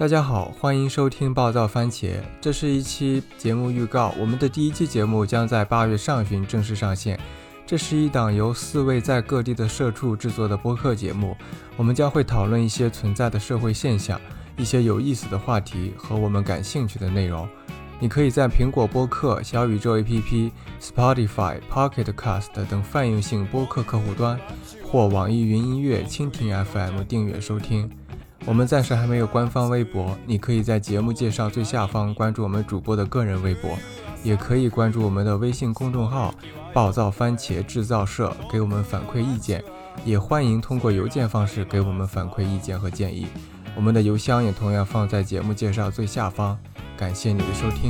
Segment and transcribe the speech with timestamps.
[0.00, 4.14] 大家好，欢迎收听暴躁番茄，这是一期节目预告。
[4.18, 7.20] 我们的第一期节目将在八月上旬正式上线。
[7.66, 11.36] 这是一档由四位在各地的社畜制作的播客节目，
[11.76, 14.18] 我们将会讨论一些存在的社会现象，
[14.56, 17.46] 一些有意思的话题和我们感兴趣的内容。
[17.98, 24.40] 你可以在苹果播客、小宇宙 APP、Spotify、Pocket Cast 等泛用性播客客户端，
[24.82, 27.90] 或网易云音乐、蜻蜓 FM 订阅收听。
[28.50, 33.78] 我们暂时还没有官方微博你可以在节目介绍最下方关注我们主播的个人微博
[34.24, 36.34] 也可以关注我们的微信公众号
[36.72, 39.62] 暴躁番茄制造社给我们反馈意见
[40.04, 43.28] 也欢迎通过邮件方式给我们反馈意见和建议。
[43.76, 46.58] 我们的邮箱也同样放在节目介绍最下方
[46.96, 47.88] 感谢你的收听